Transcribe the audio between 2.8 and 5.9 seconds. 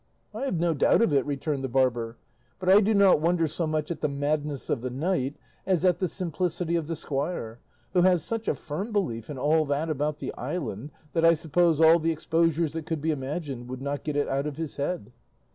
do not wonder so much at the madness of the knight as